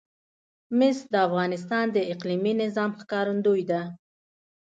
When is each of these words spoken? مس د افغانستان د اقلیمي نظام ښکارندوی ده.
مس 0.77 0.97
د 1.11 1.15
افغانستان 1.27 1.85
د 1.91 1.97
اقلیمي 2.13 2.53
نظام 2.63 2.91
ښکارندوی 2.99 3.61
ده. 3.71 3.81